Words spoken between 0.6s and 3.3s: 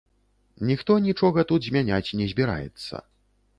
Ніхто нічога тут змяняць не збіраецца.